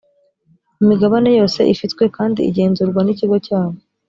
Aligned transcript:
imigabane 0.83 1.29
yose 1.39 1.59
ifitwe 1.73 2.03
kandi 2.17 2.39
igenzurwa 2.49 3.01
n’ikigo 3.03 3.37
cyabo 3.45 3.77